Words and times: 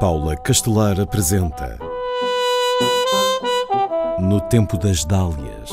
Paula 0.00 0.34
Castelar 0.34 0.98
apresenta 0.98 1.78
No 4.18 4.40
Tempo 4.40 4.78
das 4.78 5.04
Dálias 5.04 5.70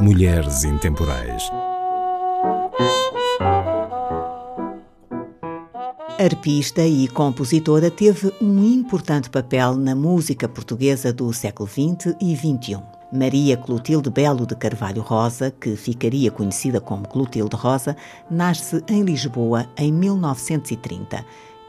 Mulheres 0.00 0.64
Intemporais 0.64 1.48
Arpista 6.18 6.84
e 6.84 7.06
compositora, 7.06 7.88
teve 7.92 8.34
um 8.42 8.64
importante 8.64 9.30
papel 9.30 9.76
na 9.76 9.94
música 9.94 10.48
portuguesa 10.48 11.12
do 11.12 11.32
século 11.32 11.68
XX 11.68 12.16
e 12.20 12.34
XXI. 12.34 12.82
Maria 13.12 13.56
Clotilde 13.56 14.10
Belo 14.10 14.44
de 14.44 14.56
Carvalho 14.56 15.00
Rosa, 15.00 15.52
que 15.52 15.76
ficaria 15.76 16.32
conhecida 16.32 16.80
como 16.80 17.06
Clotilde 17.06 17.54
Rosa, 17.54 17.96
nasce 18.28 18.82
em 18.88 19.04
Lisboa 19.04 19.68
em 19.76 19.92
1930. 19.92 21.24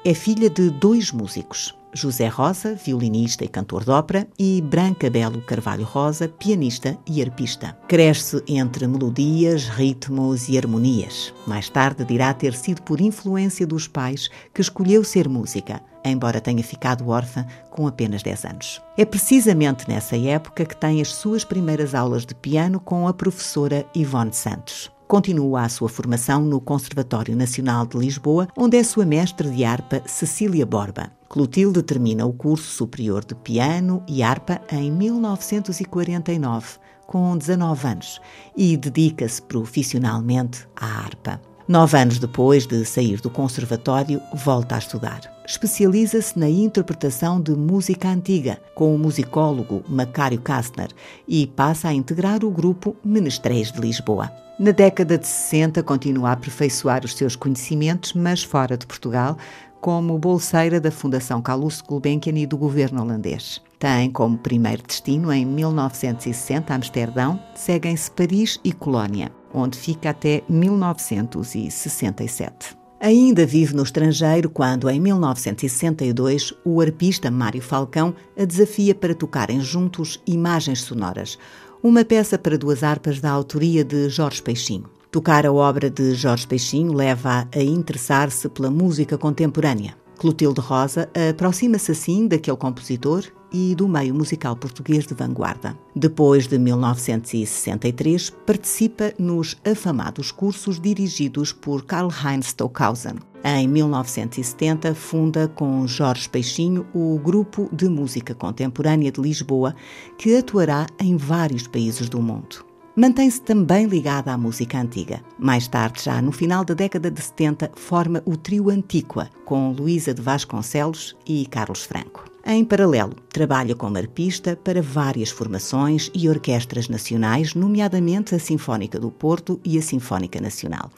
É 0.07 0.13
filha 0.13 0.51
de 0.51 0.69
dois 0.69 1.11
músicos, 1.11 1.75
José 1.91 2.27
Rosa, 2.27 2.75
violinista 2.75 3.43
e 3.43 3.47
cantor 3.47 3.83
de 3.83 3.89
ópera, 3.89 4.27
e 4.37 4.61
Branca 4.61 5.09
Belo 5.09 5.41
Carvalho 5.41 5.83
Rosa, 5.83 6.29
pianista 6.29 6.95
e 7.07 7.23
arpista. 7.23 7.75
Cresce 7.87 8.39
entre 8.47 8.85
melodias, 8.85 9.67
ritmos 9.67 10.47
e 10.47 10.59
harmonias. 10.59 11.33
Mais 11.47 11.69
tarde 11.69 12.05
dirá 12.05 12.35
ter 12.35 12.53
sido 12.53 12.83
por 12.83 13.01
influência 13.01 13.65
dos 13.65 13.87
pais 13.87 14.29
que 14.53 14.61
escolheu 14.61 15.03
ser 15.03 15.27
música, 15.27 15.81
embora 16.05 16.39
tenha 16.39 16.63
ficado 16.63 17.09
órfã 17.09 17.43
com 17.71 17.87
apenas 17.87 18.21
10 18.21 18.45
anos. 18.45 18.81
É 18.95 19.05
precisamente 19.05 19.89
nessa 19.89 20.15
época 20.15 20.65
que 20.65 20.77
tem 20.77 21.01
as 21.01 21.15
suas 21.15 21.43
primeiras 21.43 21.95
aulas 21.95 22.27
de 22.27 22.35
piano 22.35 22.79
com 22.79 23.07
a 23.07 23.13
professora 23.13 23.83
Ivone 23.95 24.33
Santos. 24.33 24.93
Continua 25.07 25.61
a 25.61 25.69
sua 25.69 25.87
formação 25.87 26.41
no 26.41 26.59
Conservatório 26.59 27.35
Nacional 27.35 27.85
de 27.85 27.95
Lisboa, 27.95 28.47
onde 28.57 28.77
é 28.77 28.83
sua 28.83 29.05
mestre 29.05 29.51
de 29.51 29.63
harpa 29.63 30.01
Cecília 30.07 30.65
Borba. 30.65 31.11
Clotilde 31.29 31.83
termina 31.83 32.25
o 32.25 32.33
curso 32.33 32.71
superior 32.71 33.23
de 33.23 33.35
piano 33.35 34.03
e 34.07 34.23
harpa 34.23 34.59
em 34.71 34.91
1949, 34.91 36.79
com 37.05 37.37
19 37.37 37.87
anos, 37.87 38.19
e 38.57 38.75
dedica-se 38.75 39.43
profissionalmente 39.43 40.67
à 40.75 40.87
harpa. 40.87 41.39
Nove 41.67 41.97
anos 41.97 42.19
depois 42.19 42.67
de 42.67 42.85
sair 42.85 43.19
do 43.19 43.29
conservatório, 43.29 44.21
volta 44.35 44.75
a 44.75 44.77
estudar. 44.77 45.21
Especializa-se 45.47 46.37
na 46.37 46.47
interpretação 46.47 47.41
de 47.41 47.53
música 47.53 48.07
antiga, 48.07 48.61
com 48.75 48.93
o 48.93 48.99
musicólogo 48.99 49.83
Macário 49.89 50.39
Kastner, 50.39 50.89
e 51.27 51.47
passa 51.47 51.87
a 51.87 51.93
integrar 51.93 52.45
o 52.45 52.51
grupo 52.51 52.95
Menestréis 53.03 53.71
de 53.71 53.81
Lisboa. 53.81 54.31
Na 54.59 54.69
década 54.69 55.17
de 55.17 55.25
60, 55.25 55.81
continua 55.81 56.29
a 56.29 56.33
aperfeiçoar 56.33 57.03
os 57.03 57.15
seus 57.15 57.35
conhecimentos, 57.35 58.13
mas 58.13 58.43
fora 58.43 58.77
de 58.77 58.85
Portugal, 58.85 59.35
como 59.81 60.19
bolseira 60.19 60.79
da 60.79 60.91
Fundação 60.91 61.41
Calouste 61.41 61.83
Gulbenkian 61.83 62.37
e 62.37 62.45
do 62.45 62.57
governo 62.57 63.01
holandês. 63.01 63.59
Tem 63.79 64.11
como 64.11 64.37
primeiro 64.37 64.83
destino, 64.83 65.33
em 65.33 65.43
1960, 65.43 66.73
Amsterdão, 66.73 67.39
seguem-se 67.55 68.09
Paris 68.11 68.59
e 68.63 68.71
Colónia, 68.71 69.31
onde 69.55 69.77
fica 69.77 70.09
até 70.09 70.43
1967. 70.49 72.75
Ainda 72.99 73.45
vive 73.45 73.75
no 73.75 73.83
estrangeiro 73.83 74.49
quando, 74.49 74.89
em 74.89 74.99
1962, 74.99 76.53
o 76.63 76.81
arpista 76.81 77.29
Mário 77.29 77.61
Falcão 77.61 78.15
a 78.37 78.45
desafia 78.45 78.95
para 78.95 79.13
tocarem 79.13 79.61
juntos 79.61 80.19
imagens 80.25 80.81
sonoras, 80.81 81.37
uma 81.83 82.03
peça 82.03 82.37
para 82.37 82.57
duas 82.57 82.83
harpas 82.83 83.19
da 83.19 83.29
autoria 83.29 83.83
de 83.83 84.09
Jorge 84.09 84.41
Peixinho. 84.41 84.89
Tocar 85.11 85.45
a 85.45 85.53
obra 85.53 85.89
de 85.89 86.15
Jorge 86.15 86.47
Peixinho 86.47 86.93
leva-a 86.93 87.47
a 87.55 87.61
interessar-se 87.61 88.49
pela 88.49 88.71
música 88.71 89.17
contemporânea. 89.17 89.95
Clotilde 90.17 90.61
Rosa 90.61 91.09
aproxima-se 91.29 91.91
assim 91.91 92.27
daquele 92.27 92.57
compositor 92.57 93.23
e 93.51 93.73
do 93.73 93.87
meio 93.87 94.13
musical 94.13 94.55
português 94.55 95.05
de 95.05 95.13
vanguarda. 95.13 95.77
Depois 95.95 96.47
de 96.47 96.57
1963, 96.57 98.29
participa 98.45 99.13
nos 99.17 99.55
afamados 99.63 100.31
cursos 100.31 100.79
dirigidos 100.79 101.53
por 101.53 101.85
Karl-Heinz 101.85 102.47
Stockhausen. 102.47 103.15
Em 103.43 103.67
1970, 103.67 104.93
funda 104.95 105.47
com 105.47 105.87
Jorge 105.87 106.27
Peixinho 106.27 106.85
o 106.93 107.19
Grupo 107.19 107.69
de 107.71 107.87
Música 107.87 108.33
Contemporânea 108.33 109.11
de 109.11 109.21
Lisboa, 109.21 109.75
que 110.17 110.35
atuará 110.35 110.87
em 110.99 111.15
vários 111.15 111.67
países 111.67 112.09
do 112.09 112.21
mundo 112.21 112.65
mantém-se 112.95 113.41
também 113.41 113.85
ligada 113.85 114.31
à 114.31 114.37
música 114.37 114.79
antiga. 114.79 115.21
Mais 115.37 115.67
tarde, 115.67 116.03
já 116.03 116.21
no 116.21 116.31
final 116.31 116.63
da 116.63 116.73
década 116.73 117.11
de 117.11 117.21
70, 117.21 117.71
forma 117.75 118.21
o 118.25 118.37
trio 118.37 118.69
Antíqua, 118.69 119.29
com 119.43 119.71
Luísa 119.71 120.13
de 120.13 120.21
Vasconcelos 120.21 121.15
e 121.25 121.45
Carlos 121.47 121.83
Franco. 121.83 122.25
Em 122.45 122.63
paralelo, 122.63 123.15
trabalha 123.33 123.75
como 123.75 123.97
arpista 123.97 124.55
para 124.55 124.81
várias 124.81 125.31
formações 125.31 126.11
e 126.13 126.29
orquestras 126.29 126.87
nacionais, 126.87 127.55
nomeadamente 127.55 128.35
a 128.35 128.39
Sinfónica 128.39 128.99
do 128.99 129.09
Porto 129.09 129.59
e 129.65 129.77
a 129.79 129.81
Sinfónica 129.81 130.39
Nacional. 130.39 130.91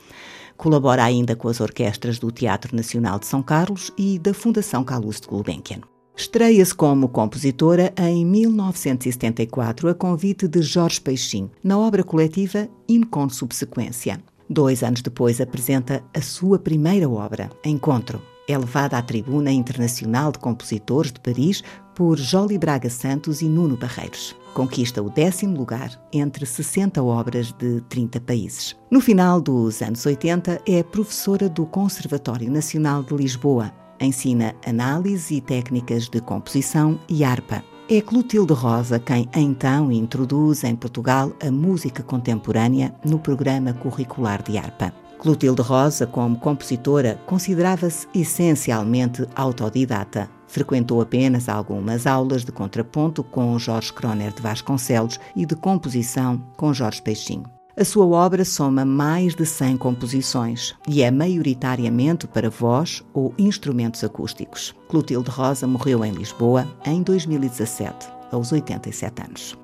Colabora 0.58 1.04
ainda 1.04 1.36
com 1.36 1.48
as 1.48 1.62
orquestras 1.62 2.20
do 2.20 2.32
Teatro 2.32 2.76
Nacional 2.76 3.18
de 3.18 3.28
São 3.28 3.42
Carlos 3.42 3.94
e 3.98 4.20
da 4.20 4.34
Fundação 4.34 4.84
Calouste 4.84 5.28
Gulbenkian. 5.28 5.82
Estreia-se 6.20 6.74
como 6.74 7.10
compositora 7.10 7.94
em 7.96 8.26
1974 8.26 9.88
a 9.88 9.94
convite 9.94 10.48
de 10.48 10.64
Jorge 10.64 11.00
Peixinho, 11.00 11.52
na 11.64 11.78
obra 11.78 12.04
coletiva 12.04 12.68
Incon 12.90 13.30
Subsequência. 13.30 14.20
Dois 14.50 14.82
anos 14.82 15.04
depois 15.04 15.40
apresenta 15.40 16.04
a 16.12 16.20
sua 16.20 16.58
primeira 16.58 17.08
obra, 17.08 17.52
Encontro. 17.64 18.20
É 18.48 18.58
levada 18.58 18.98
à 18.98 19.02
Tribuna 19.04 19.52
Internacional 19.52 20.32
de 20.32 20.40
Compositores 20.40 21.12
de 21.12 21.20
Paris 21.20 21.64
por 21.94 22.18
Jolie 22.18 22.58
Braga 22.58 22.90
Santos 22.90 23.44
e 23.44 23.46
Nuno 23.46 23.78
Barreiros. 23.78 24.36
Conquista 24.56 25.04
o 25.04 25.12
décimo 25.12 25.56
lugar 25.56 26.02
entre 26.12 26.48
60 26.48 27.04
obras 27.04 27.52
de 27.52 27.80
30 27.82 28.20
países. 28.22 28.76
No 28.90 29.02
final 29.02 29.40
dos 29.40 29.84
anos 29.84 30.04
80, 30.04 30.64
é 30.66 30.82
professora 30.82 31.48
do 31.48 31.68
Conservatório 31.68 32.50
Nacional 32.50 33.04
de 33.04 33.14
Lisboa 33.14 33.72
Ensina 34.00 34.56
análise 34.66 35.36
e 35.36 35.42
técnicas 35.42 36.08
de 36.08 36.22
composição 36.22 37.00
e 37.10 37.24
harpa. 37.24 37.64
É 37.90 38.02
Clotilde 38.02 38.54
Rosa 38.54 39.00
quem 39.00 39.30
então 39.36 39.92
introduz 39.92 40.64
em 40.64 40.76
Portugal 40.76 41.32
a 41.42 41.50
música 41.50 42.04
contemporânea 42.04 42.94
no 43.04 43.18
programa 43.18 43.74
curricular 43.74 44.44
de 44.44 44.58
harpa. 44.58 44.94
Clotilde 45.18 45.62
Rosa, 45.62 46.06
como 46.06 46.38
compositora, 46.38 47.20
considerava-se 47.26 48.08
essencialmente 48.14 49.28
autodidata. 49.36 50.30
Frequentou 50.48 51.02
apenas 51.02 51.50
algumas 51.50 52.06
aulas 52.06 52.46
de 52.46 52.52
contraponto 52.52 53.24
com 53.24 53.58
Jorge 53.58 53.92
Croner 53.92 54.34
de 54.34 54.42
Vasconcelos 54.42 55.20
e 55.36 55.46
de 55.46 55.56
composição 55.56 56.42
com 56.56 56.74
Jorge 56.74 57.02
Peixinho. 57.02 57.57
A 57.80 57.86
sua 57.86 58.08
obra 58.08 58.44
soma 58.44 58.84
mais 58.84 59.36
de 59.36 59.46
100 59.46 59.78
composições 59.78 60.74
e 60.88 61.04
é 61.04 61.12
maioritariamente 61.12 62.26
para 62.26 62.50
voz 62.50 63.04
ou 63.14 63.36
instrumentos 63.38 64.04
acústicos. 64.04 64.76
Clotilde 64.90 65.30
Rosa 65.30 65.68
morreu 65.68 66.04
em 66.04 66.12
Lisboa 66.12 66.68
em 66.84 67.04
2017, 67.04 68.08
aos 68.32 68.52
87 68.52 69.22
anos. 69.22 69.56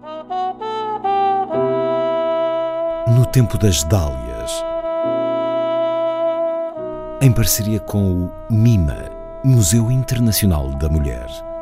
No 3.07 3.25
tempo 3.25 3.57
das 3.57 3.84
Dálias, 3.84 4.63
em 7.19 7.31
parceria 7.31 7.80
com 7.80 8.25
o 8.25 8.53
MIMA, 8.53 9.09
Museu 9.44 9.90
Internacional 9.90 10.69
da 10.75 10.88
Mulher. 10.88 11.53